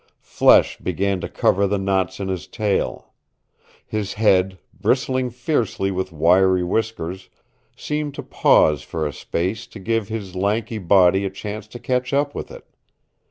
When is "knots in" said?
1.77-2.27